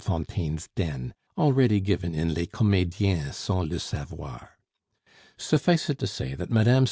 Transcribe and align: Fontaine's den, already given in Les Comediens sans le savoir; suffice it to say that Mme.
Fontaine's 0.03 0.67
den, 0.75 1.13
already 1.37 1.79
given 1.79 2.15
in 2.15 2.33
Les 2.33 2.47
Comediens 2.47 3.37
sans 3.37 3.69
le 3.69 3.77
savoir; 3.79 4.57
suffice 5.37 5.91
it 5.91 5.99
to 5.99 6.07
say 6.07 6.33
that 6.33 6.49
Mme. 6.49 6.79